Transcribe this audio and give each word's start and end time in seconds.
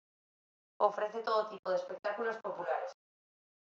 Ofrece 0.89 1.19
todo 1.27 1.49
tipo 1.51 1.67
de 1.69 1.77
espectáculos 1.81 2.37
populares. 2.45 2.91